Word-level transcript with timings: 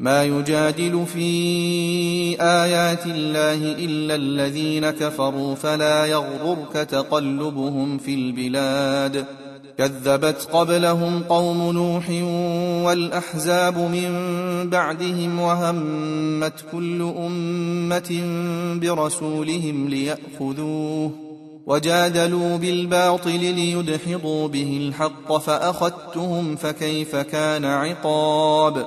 ما 0.00 0.24
يجادل 0.24 1.06
في 1.06 1.28
آيات 2.40 3.06
الله 3.06 3.72
إلا 3.84 4.14
الذين 4.14 4.90
كفروا 4.90 5.54
فلا 5.54 6.06
يغررك 6.06 6.72
تقلبهم 6.72 7.98
في 7.98 8.14
البلاد. 8.14 9.24
كذبت 9.78 10.48
قبلهم 10.52 11.22
قوم 11.22 11.72
نوح 11.72 12.10
والأحزاب 12.86 13.78
من 13.78 14.10
بعدهم 14.70 15.40
وهمت 15.40 16.64
كل 16.72 17.02
أمة 17.02 18.22
برسولهم 18.80 19.88
ليأخذوه 19.88 21.10
وجادلوا 21.66 22.56
بالباطل 22.56 23.40
ليدحضوا 23.40 24.48
به 24.48 24.78
الحق 24.80 25.36
فأخذتهم 25.36 26.56
فكيف 26.56 27.16
كان 27.16 27.64
عقاب. 27.64 28.86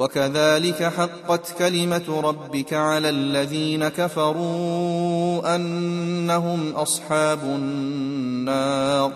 وكذلك 0.00 0.82
حقت 0.82 1.58
كلمة 1.58 2.20
ربك 2.20 2.74
على 2.74 3.08
الذين 3.08 3.88
كفروا 3.88 5.56
أنهم 5.56 6.72
أصحاب 6.72 7.38
النار 7.44 9.12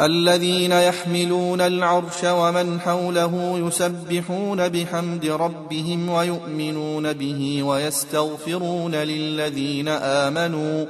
الذين 0.00 0.72
يحملون 0.72 1.60
العرش 1.60 2.24
ومن 2.24 2.80
حوله 2.80 3.58
يسبحون 3.66 4.68
بحمد 4.68 5.26
ربهم 5.26 6.08
ويؤمنون 6.08 7.12
به 7.12 7.62
ويستغفرون 7.62 8.94
للذين 8.94 9.88
آمنوا 9.88 10.86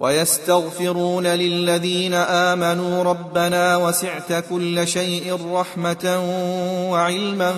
ويستغفرون 0.00 1.26
للذين 1.26 2.14
آمنوا 2.14 3.02
ربنا 3.02 3.76
وسعت 3.76 4.44
كل 4.50 4.86
شيء 4.88 5.38
رحمة 5.52 6.22
وعلما 6.90 7.54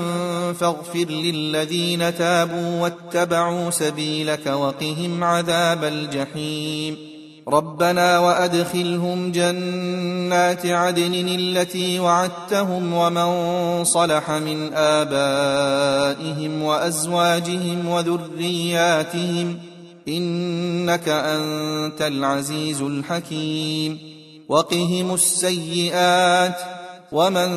فاغفر 0.61 1.07
للذين 1.11 2.17
تابوا 2.19 2.81
واتبعوا 2.81 3.71
سبيلك 3.71 4.47
وقهم 4.47 5.25
عذاب 5.25 5.85
الجحيم. 5.85 7.11
ربنا 7.49 8.19
وأدخلهم 8.19 9.33
جنات 9.33 10.67
عدن 10.67 11.29
التي 11.29 12.01
وعدتهم 12.01 12.95
ومن 12.95 13.85
صلح 13.85 14.31
من 14.31 14.75
آبائهم 14.75 16.63
وأزواجهم 16.63 17.89
وذرياتهم 17.89 19.59
إنك 20.11 21.08
أنت 21.08 22.03
العزيز 22.03 22.83
الحكيم. 22.83 23.98
وقهم 24.48 25.14
السيئات 25.14 26.56
ومن 27.12 27.50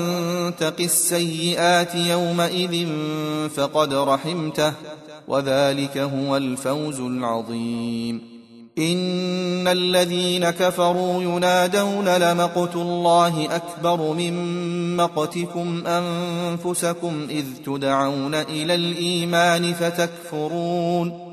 تق 0.56 0.76
السيئات 0.80 1.96
يومئذ 1.96 2.88
فقد 3.56 3.94
رحمته 3.94 4.74
وذلك 5.28 5.98
هو 5.98 6.38
الفوز 6.38 7.00
العظيم. 7.00 8.34
إن 8.78 9.68
الذين 9.68 10.50
كفروا 10.50 11.24
ينادون 11.24 12.18
لمقت 12.18 12.76
الله 12.76 13.56
أكبر 13.56 14.14
من 14.14 14.34
مقتكم 14.98 15.84
أنفسكم 15.88 17.28
إذ 17.30 17.46
تدعون 17.66 18.36
إلى 18.36 18.76
الإيمان 18.76 19.74
فتكفرون. 19.74 21.33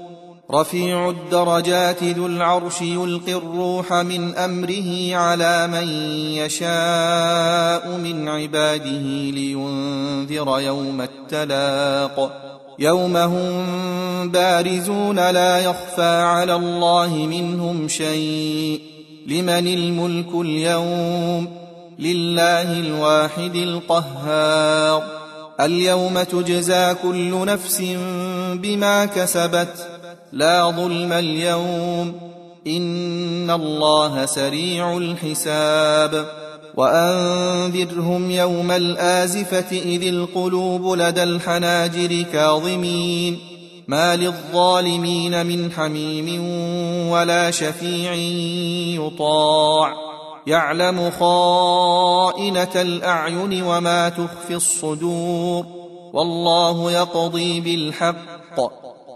رفيع 0.53 1.09
الدرجات 1.09 2.03
ذو 2.03 2.25
العرش 2.25 2.81
يلقي 2.81 3.33
الروح 3.33 3.93
من 3.93 4.35
أمره 4.35 5.15
على 5.15 5.67
من 5.67 5.87
يشاء 6.33 7.97
من 7.97 8.27
عباده 8.27 9.01
لينذر 9.31 10.59
يوم 10.59 11.01
التلاق. 11.01 12.41
يوم 12.79 13.17
هم 13.17 14.31
بارزون 14.31 15.29
لا 15.31 15.59
يخفى 15.59 16.21
على 16.21 16.55
الله 16.55 17.07
منهم 17.07 17.87
شيء. 17.87 18.81
لمن 19.27 19.67
الملك 19.67 20.35
اليوم؟ 20.35 21.47
لله 21.99 22.79
الواحد 22.79 23.55
القهار. 23.55 25.03
اليوم 25.59 26.23
تجزى 26.23 26.95
كل 27.03 27.45
نفس 27.45 27.83
بما 28.53 29.05
كسبت 29.05 29.90
لا 30.33 30.71
ظلم 30.71 31.13
اليوم. 31.13 32.13
إن 32.67 33.51
الله 33.51 34.25
سريع 34.25 34.97
الحساب. 34.97 36.25
وأنذرهم 36.75 38.31
يوم 38.31 38.71
الآزفة 38.71 39.77
إذ 39.77 40.07
القلوب 40.07 40.93
لدى 40.93 41.23
الحناجر 41.23 42.25
كاظمين. 42.33 43.39
ما 43.87 44.15
للظالمين 44.15 45.45
من 45.45 45.71
حميم 45.71 46.47
ولا 47.09 47.51
شفيع 47.51 48.13
يطاع. 49.05 49.93
يعلم 50.47 51.11
خائنة 51.19 52.75
الأعين 52.75 53.63
وما 53.63 54.09
تخفي 54.09 54.55
الصدور. 54.55 55.65
والله 56.13 56.91
يقضي 56.91 57.59
بالحق. 57.59 58.90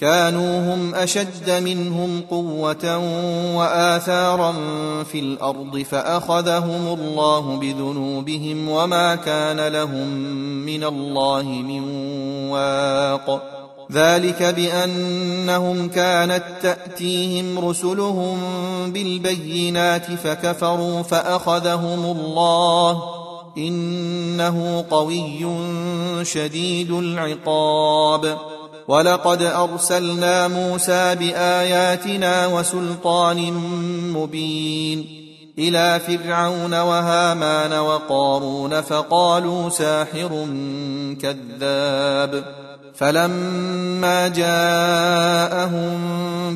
كانوا 0.00 0.74
هم 0.74 0.94
أشد 0.94 1.50
منهم 1.50 2.20
قوة 2.30 2.98
وآثارا 3.56 4.52
في 5.02 5.18
الأرض 5.18 5.78
فأخذهم 5.78 6.98
الله 7.00 7.56
بذنوبهم 7.56 8.68
وما 8.68 9.14
كان 9.14 9.68
لهم 9.68 10.08
من 10.66 10.84
الله 10.84 11.42
من 11.42 11.82
واق. 12.50 13.42
ذلك 13.92 14.42
بأنهم 14.42 15.88
كانت 15.88 16.44
تأتيهم 16.62 17.68
رسلهم 17.68 18.38
بالبينات 18.86 20.06
فكفروا 20.12 21.02
فأخذهم 21.02 22.04
الله. 22.04 23.02
إنه 23.58 24.84
قوي 24.90 25.46
شديد 26.22 26.90
العقاب. 26.90 28.55
ولقد 28.88 29.42
أرسلنا 29.42 30.48
موسى 30.48 31.14
بآياتنا 31.14 32.46
وسلطان 32.46 33.52
مبين 34.12 35.26
إلى 35.58 36.00
فرعون 36.06 36.74
وهامان 36.74 37.72
وقارون 37.72 38.80
فقالوا 38.80 39.68
ساحر 39.68 40.46
كذاب 41.20 42.44
فلما 42.94 44.28
جاءهم 44.28 45.98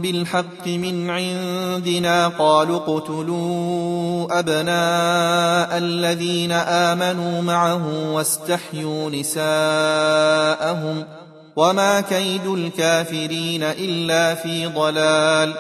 بالحق 0.01 0.67
من 0.67 1.11
عندنا 1.11 2.29
قالوا 2.29 2.77
اقتلوا 2.77 4.39
أبناء 4.39 5.79
الذين 5.79 6.53
آمنوا 6.53 7.43
معه 7.43 8.13
واستحيوا 8.13 9.11
نساءهم 9.11 11.05
وما 11.57 12.01
كيد 12.01 12.47
الكافرين 12.47 13.63
إلا 13.63 14.35
في 14.35 14.67
ضلال 14.67 15.55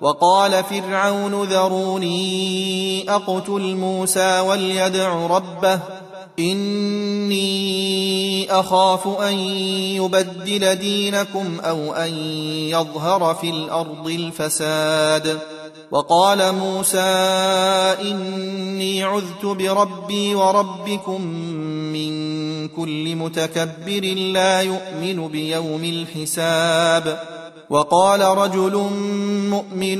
وقال 0.00 0.64
فرعون 0.64 1.42
ذروني 1.44 3.10
أقتل 3.10 3.74
موسى 3.74 4.40
وليدع 4.40 5.26
ربه 5.26 5.80
إني 6.38 7.50
أخاف 8.50 9.20
أن 9.20 9.34
يبدل 9.96 10.74
دينكم 10.74 11.60
أو 11.60 11.92
أن 11.92 12.14
يظهر 12.68 13.34
في 13.34 13.50
الأرض 13.50 14.06
الفساد 14.06 15.38
وقال 15.90 16.54
موسى 16.54 16.98
إني 18.00 19.02
عذت 19.02 19.44
بربي 19.44 20.34
وربكم 20.34 21.22
من 21.92 22.29
كل 22.68 23.16
متكبر 23.16 24.14
لا 24.32 24.60
يؤمن 24.60 25.28
بيوم 25.28 25.84
الحساب. 25.84 27.20
وقال 27.70 28.20
رجل 28.20 28.90
مؤمن 29.50 29.98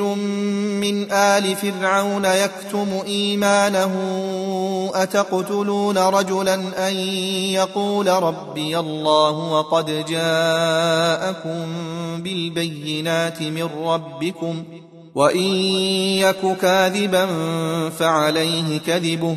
من 0.80 1.12
آل 1.12 1.56
فرعون 1.56 2.24
يكتم 2.24 2.86
إيمانه 3.06 3.92
أتقتلون 4.94 5.98
رجلا 5.98 6.54
أن 6.88 6.94
يقول 7.54 8.08
ربي 8.08 8.78
الله 8.78 9.30
وقد 9.30 9.86
جاءكم 10.08 11.66
بالبينات 12.22 13.42
من 13.42 13.68
ربكم 13.84 14.64
وإن 15.14 15.46
يك 16.18 16.56
كاذبا 16.60 17.26
فعليه 17.90 18.78
كذبه. 18.78 19.36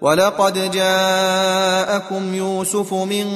ولقد 0.00 0.70
جاءكم 0.70 2.34
يوسف 2.34 2.94
من 2.94 3.26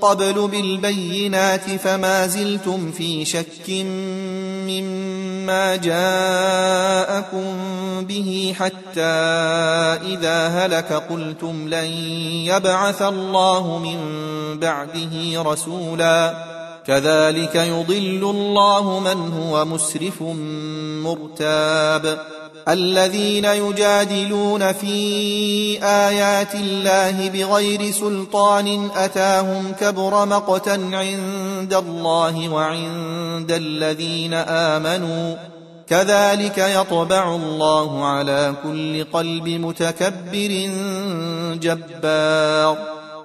قبل 0.00 0.48
بالبينات 0.48 1.70
فما 1.70 2.26
زلتم 2.26 2.92
في 2.92 3.24
شك 3.24 3.70
مما 4.68 5.76
جاءكم 5.76 7.44
به 8.04 8.54
حتى 8.58 9.00
إذا 10.12 10.48
هلك 10.48 10.92
قلتم 10.92 11.68
لن 11.68 11.90
يبعث 12.46 13.02
الله 13.02 13.78
من 13.78 13.98
بعده 14.60 15.42
رسولا. 15.42 16.34
كذلك 16.86 17.54
يضل 17.54 18.30
الله 18.30 19.00
من 19.00 19.32
هو 19.32 19.64
مسرف 19.64 20.22
مرتاب. 21.02 22.18
الذين 22.68 23.44
يجادلون 23.44 24.72
في 24.72 25.84
آيات 25.84 26.54
الله 26.54 27.28
بغير 27.28 27.90
سلطان 27.90 28.90
أتاهم 28.96 29.72
كبر 29.80 30.26
مقتا 30.26 30.90
عند 30.92 31.74
الله 31.74 32.48
وعند 32.48 33.52
الذين 33.52 34.34
آمنوا 34.34 35.34
كذلك 35.86 36.58
يطبع 36.58 37.34
الله 37.34 38.04
على 38.04 38.54
كل 38.62 39.04
قلب 39.04 39.48
متكبر 39.48 40.70
جبار. 41.54 42.78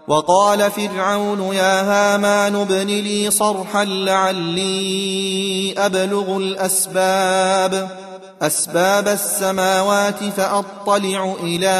وقال 0.08 0.72
فرعون 0.72 1.54
يا 1.54 1.82
هامان 1.82 2.56
ابن 2.56 2.88
لي 2.88 3.32
صرحا 3.32 3.86
لعلي 3.86 5.74
أبلغ 5.78 6.38
الأسباب. 6.38 8.07
أسباب 8.42 9.08
السماوات 9.08 10.24
فأطلع 10.24 11.36
إلى 11.44 11.78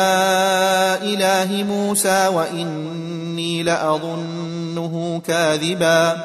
إله 1.02 1.64
موسى 1.64 2.28
وإني 2.28 3.64
لأظنه 3.64 5.22
كاذبا. 5.28 6.18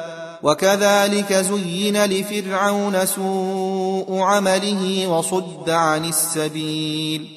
وكذلك 0.43 1.33
زين 1.33 2.05
لفرعون 2.05 3.05
سوء 3.05 4.19
عمله 4.19 5.07
وصد 5.07 5.69
عن 5.69 6.05
السبيل. 6.05 7.27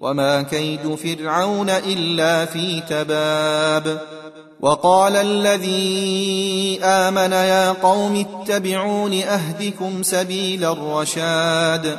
وما 0.00 0.42
كيد 0.42 0.94
فرعون 0.94 1.70
إلا 1.70 2.44
في 2.44 2.80
تباب. 2.80 4.00
وقال 4.60 5.16
الذي 5.16 6.80
آمن 6.84 7.32
يا 7.32 7.72
قوم 7.72 8.26
اتبعون 8.26 9.22
أهدكم 9.22 10.02
سبيل 10.02 10.64
الرشاد. 10.64 11.98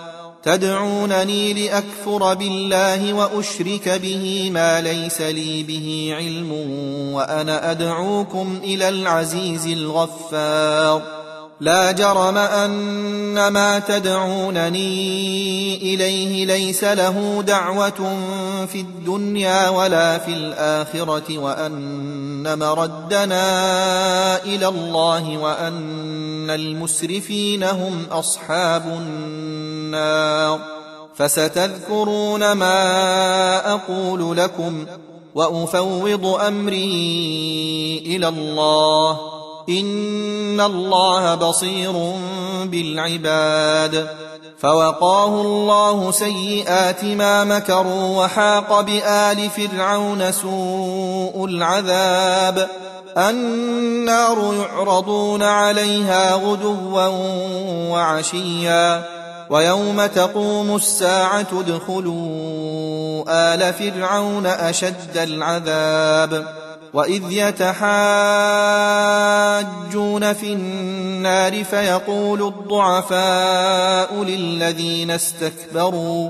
تدعونني 0.43 1.53
لأكفر 1.53 2.33
بالله 2.33 3.13
وأشرك 3.13 3.89
به 3.89 4.49
ما 4.53 4.81
ليس 4.81 5.21
لي 5.21 5.63
به 5.63 6.13
علم 6.17 6.51
وأنا 7.13 7.71
أدعوكم 7.71 8.59
إلى 8.63 8.89
العزيز 8.89 9.67
الغفار. 9.67 11.01
لا 11.59 11.91
جرم 11.91 12.37
أن 12.37 13.47
ما 13.47 13.79
تدعونني 13.79 15.77
إليه 15.93 16.45
ليس 16.45 16.83
له 16.83 17.43
دعوة 17.47 18.15
في 18.71 18.79
الدنيا 18.79 19.69
ولا 19.69 20.17
في 20.17 20.31
الآخرة 20.33 21.37
وأن 21.37 22.59
مردنا 22.59 24.43
إلى 24.43 24.67
الله 24.67 25.37
وأن 25.37 26.49
المسرفين 26.49 27.63
هم 27.63 28.05
أصحاب 28.11 28.85
النار. 28.85 29.60
النار 29.95 30.59
فستذكرون 31.15 32.51
ما 32.51 33.73
أقول 33.73 34.37
لكم 34.37 34.85
وأفوض 35.35 36.25
أمري 36.25 38.03
إلى 38.05 38.27
الله 38.27 39.19
إن 39.69 40.61
الله 40.61 41.35
بصير 41.35 42.13
بالعباد 42.65 44.07
فوقاه 44.59 45.41
الله 45.41 46.11
سيئات 46.11 47.05
ما 47.05 47.43
مكروا 47.43 48.23
وحاق 48.23 48.81
بآل 48.81 49.49
فرعون 49.49 50.31
سوء 50.31 51.45
العذاب 51.45 52.69
النار 53.17 54.53
يعرضون 54.53 55.43
عليها 55.43 56.33
غدوا 56.35 57.07
وعشيا 57.91 59.20
ويوم 59.51 60.05
تقوم 60.05 60.75
الساعة 60.75 61.47
ادخلوا 61.53 63.23
آل 63.27 63.73
فرعون 63.73 64.45
أشد 64.45 65.17
العذاب 65.17 66.45
وإذ 66.93 67.21
يتحاجون 67.31 67.83
في 70.33 70.53
النار 70.53 71.63
فيقول 71.63 72.41
الضعفاء 72.41 74.23
للذين 74.23 75.11
استكبروا 75.11 76.29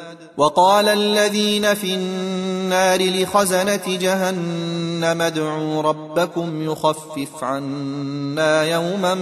وقال 0.37 0.87
الذين 0.87 1.73
في 1.73 1.95
النار 1.95 3.01
لخزنة 3.01 3.81
جهنم 3.87 5.21
ادعوا 5.21 5.81
ربكم 5.81 6.71
يخفف 6.71 7.43
عنا 7.43 8.63
يوما 8.63 9.13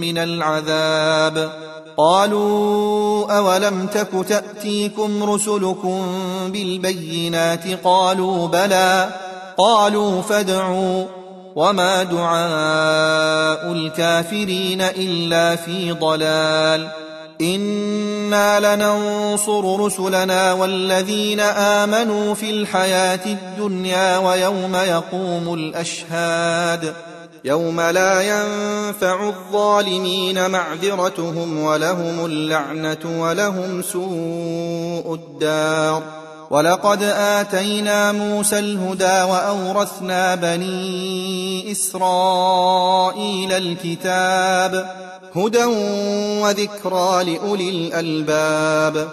من 0.00 0.18
العذاب. 0.18 1.52
قالوا 1.96 3.32
أولم 3.38 3.86
تك 3.86 4.08
تأتيكم 4.28 5.24
رسلكم 5.24 6.02
بالبينات؟ 6.46 7.64
قالوا 7.84 8.48
بلى. 8.48 9.08
قالوا 9.58 10.22
فادعوا. 10.22 11.04
وما 11.56 12.02
دعاء 12.02 13.72
الكافرين 13.72 14.80
إلا 14.80 15.56
في 15.56 15.92
ضلال. 15.92 16.88
أنا 17.40 18.76
لننصر 18.76 19.80
رسلنا 19.80 20.52
والذين 20.52 21.40
امنوا 21.40 22.34
في 22.34 22.50
الحياة 22.50 23.26
الدنيا 23.26 24.18
ويوم 24.18 24.76
يقوم 24.76 25.54
الاشهاد 25.54 26.94
يوم 27.44 27.80
لا 27.80 28.22
ينفع 28.22 29.28
الظالمين 29.28 30.50
معذرتهم 30.50 31.62
ولهم 31.62 32.24
اللعنه 32.26 33.22
ولهم 33.22 33.82
سوء 33.82 35.14
الدار 35.14 36.02
ولقد 36.50 37.02
اتينا 37.02 38.12
موسى 38.12 38.58
الهدى 38.58 39.22
واورثنا 39.22 40.34
بني 40.34 41.72
اسرائيل 41.72 43.52
الكتاب 43.52 44.96
هدى 45.36 45.64
وذكرى 46.42 47.24
لأولي 47.24 47.68
الألباب. 47.70 49.08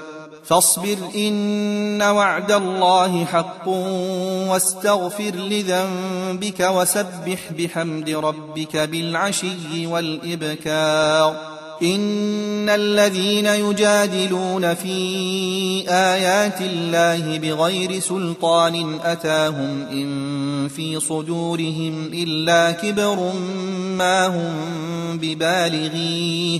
فاصبر 0.46 0.98
إن 1.16 2.02
وعد 2.02 2.52
الله 2.52 3.26
حق 3.26 3.68
واستغفر 4.48 5.32
لذنبك 5.36 6.60
وسبح 6.60 7.52
بحمد 7.58 8.10
ربك 8.10 8.78
بالعشي 8.78 9.88
والإبكار. 9.88 11.49
إن 11.81 12.69
الذين 12.69 13.45
يجادلون 13.45 14.74
في 14.74 14.95
آيات 15.89 16.62
الله 16.62 17.38
بغير 17.38 18.00
سلطان 18.00 19.00
أتاهم 19.03 19.88
إن 19.91 20.67
في 20.67 21.00
صدورهم 21.00 22.09
إلا 22.13 22.71
كبر 22.71 23.31
ما 23.98 24.27
هم 24.27 25.17
ببالغيه. 25.17 26.59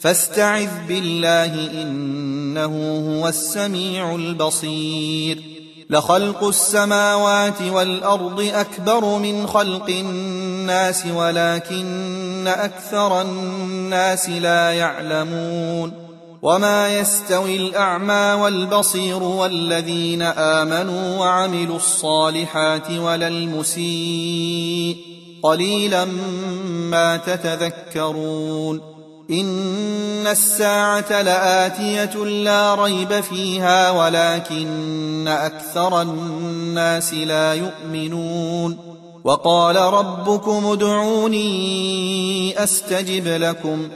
فاستعذ 0.00 0.68
بالله 0.88 1.82
إنه 1.82 2.98
هو 3.20 3.28
السميع 3.28 4.14
البصير. 4.14 5.56
لخلق 5.90 6.44
السماوات 6.44 7.62
والأرض 7.62 8.40
أكبر 8.54 9.18
من 9.18 9.46
خلق 9.46 9.88
الناس 9.88 11.06
ولكن 11.06 12.15
أكثر 12.48 13.20
الناس 13.20 14.28
لا 14.28 14.72
يعلمون 14.72 16.06
وما 16.42 16.98
يستوي 16.98 17.56
الأعمى 17.56 18.42
والبصير 18.42 19.22
والذين 19.22 20.22
آمنوا 20.22 21.18
وعملوا 21.18 21.76
الصالحات 21.76 22.90
ولا 22.90 23.28
المسيء 23.28 24.96
قليلا 25.42 26.04
ما 26.90 27.16
تتذكرون 27.16 28.80
إن 29.30 30.26
الساعة 30.26 31.22
لآتية 31.22 32.24
لا 32.24 32.74
ريب 32.74 33.20
فيها 33.20 33.90
ولكن 33.90 35.28
أكثر 35.28 36.02
الناس 36.02 37.14
لا 37.14 37.54
يؤمنون 37.54 38.95
وقال 39.26 39.76
ربكم 39.76 40.66
ادعوني 40.66 42.62
أستجب 42.62 43.28
لكم. 43.28 43.88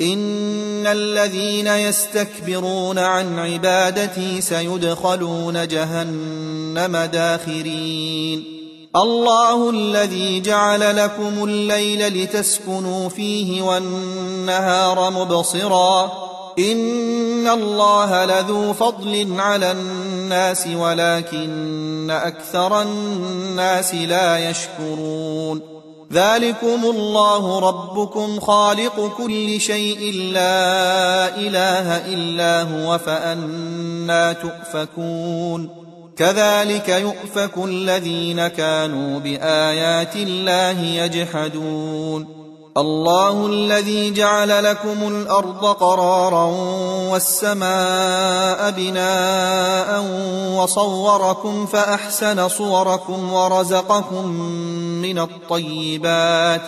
إن 0.00 0.86
الذين 0.86 1.66
يستكبرون 1.66 2.98
عن 2.98 3.38
عبادتي 3.38 4.40
سيدخلون 4.40 5.68
جهنم 5.68 6.96
داخرين. 6.96 8.44
الله 8.96 9.70
الذي 9.70 10.40
جعل 10.40 10.96
لكم 10.96 11.44
الليل 11.44 12.22
لتسكنوا 12.22 13.08
فيه 13.08 13.62
والنهار 13.62 15.10
مبصرا. 15.10 16.27
إن 16.58 17.48
الله 17.48 18.24
لذو 18.24 18.72
فضل 18.72 19.26
على 19.38 19.72
الناس 19.72 20.66
ولكن 20.66 22.10
أكثر 22.10 22.82
الناس 22.82 23.94
لا 23.94 24.50
يشكرون. 24.50 25.78
ذلكم 26.12 26.84
الله 26.84 27.58
ربكم 27.58 28.40
خالق 28.40 29.12
كل 29.18 29.60
شيء 29.60 30.12
لا 30.32 31.36
إله 31.36 31.96
إلا 31.96 32.62
هو 32.62 32.98
فأنا 32.98 34.32
تؤفكون. 34.32 35.70
كذلك 36.16 36.88
يؤفك 36.88 37.58
الذين 37.64 38.48
كانوا 38.48 39.18
بآيات 39.18 40.16
الله 40.16 40.80
يجحدون. 40.80 42.37
الله 42.78 43.46
الذي 43.46 44.10
جعل 44.10 44.64
لكم 44.64 45.08
الأرض 45.08 45.64
قرارا 45.64 46.44
والسماء 47.10 48.70
بناء 48.70 50.04
وصوركم 50.54 51.66
فأحسن 51.66 52.48
صوركم 52.48 53.32
ورزقكم 53.32 54.26
من 55.02 55.18
الطيبات. 55.18 56.62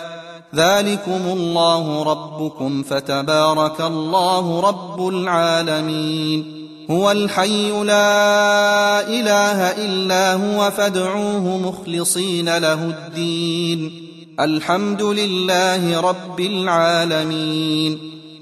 ذلكم 0.55 1.21
الله 1.25 2.03
ربكم 2.03 2.83
فتبارك 2.83 3.81
الله 3.81 4.59
رب 4.59 5.07
العالمين. 5.07 6.67
هو 6.91 7.11
الحي 7.11 7.71
لا 7.71 9.07
إله 9.07 9.71
إلا 9.71 10.33
هو 10.33 10.71
فادعوه 10.71 11.57
مخلصين 11.57 12.57
له 12.57 12.73
الدين. 12.73 14.10
الحمد 14.39 15.01
لله 15.01 16.01
رب 16.01 16.39
العالمين. 16.39 17.99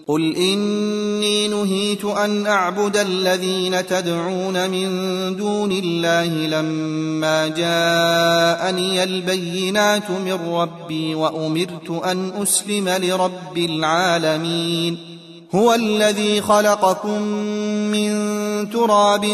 قل 0.07 0.35
إني 0.35 1.47
نهيت 1.47 2.05
أن 2.05 2.47
أعبد 2.47 2.97
الذين 2.97 3.85
تدعون 3.85 4.69
من 4.69 4.87
دون 5.35 5.71
الله 5.71 6.25
لما 6.25 7.47
جاءني 7.47 9.03
البينات 9.03 10.11
من 10.11 10.39
ربي 10.53 11.15
وأمرت 11.15 12.01
أن 12.05 12.31
أسلم 12.41 12.89
لرب 12.89 13.57
العالمين. 13.57 14.97
هو 15.55 15.73
الذي 15.73 16.41
خلقكم 16.41 17.21
من 17.91 18.09
تراب 18.69 19.25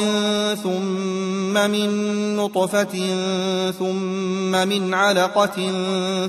ثم 0.64 1.35
من 1.58 1.90
نطفة 2.36 2.96
ثم 3.72 4.52
من 4.52 4.94
علقة 4.94 5.72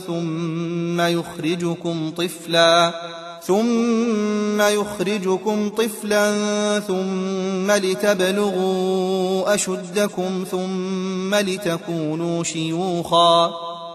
ثم 0.06 1.00
يخرجكم 1.00 2.10
طفلا 2.10 2.94
ثم 3.42 4.60
يخرجكم 4.60 5.68
طفلا 5.68 6.32
ثم 6.80 7.70
لتبلغوا 7.70 9.54
أشدكم 9.54 10.44
ثم 10.50 11.34
لتكونوا 11.34 12.44
شيوخا 12.44 13.75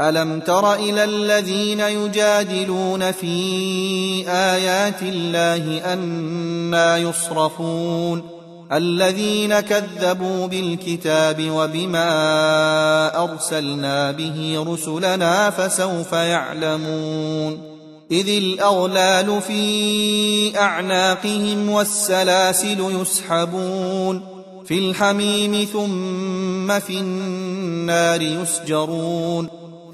ألم 0.00 0.40
تر 0.40 0.74
إلى 0.74 1.04
الذين 1.04 1.80
يجادلون 1.80 3.12
في 3.12 4.24
آيات 4.28 5.02
الله 5.02 5.92
أنا 5.92 6.96
يصرفون؟ 6.96 8.22
الذين 8.72 9.60
كذبوا 9.60 10.46
بالكتاب 10.46 11.50
وبما 11.50 12.04
أرسلنا 13.24 14.10
به 14.10 14.64
رسلنا 14.68 15.50
فسوف 15.50 16.12
يعلمون. 16.12 17.58
إذ 18.10 18.28
الأغلال 18.28 19.40
في 19.40 20.58
أعناقهم 20.58 21.70
والسلاسل 21.70 23.00
يسحبون. 23.00 24.22
في 24.66 24.78
الحميم 24.78 25.66
ثم 25.72 26.78
في 26.78 27.00
النار 27.00 28.22
يسجرون. 28.22 29.65